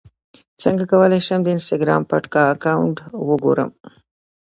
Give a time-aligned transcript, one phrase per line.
[0.63, 3.69] څنګه کولی شم د انسټاګرام پټ اکاونټ وګورم